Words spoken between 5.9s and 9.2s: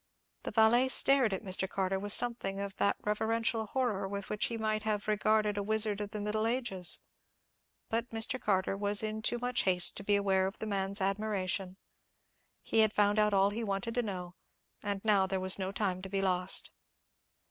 of the middle ages. But Mr. Carter was